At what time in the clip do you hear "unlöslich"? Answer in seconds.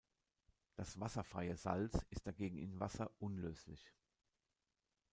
3.19-3.93